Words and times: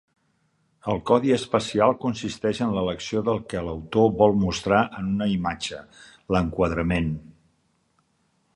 El 0.91 1.01
codi 1.09 1.33
espacial 1.35 1.93
consisteix 2.05 2.61
en 2.67 2.71
l'elecció 2.77 3.21
del 3.29 3.37
que 3.53 3.61
l'autor 3.67 4.09
vol 4.23 4.35
mostrar 4.47 4.81
en 5.01 5.13
una 5.15 5.29
imatge, 5.35 5.85
l’enquadrament. 6.37 7.13